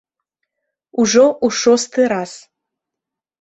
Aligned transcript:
Ужо 1.03 1.25
ў 1.27 1.47
шосты 1.61 2.01
раз. 2.15 2.31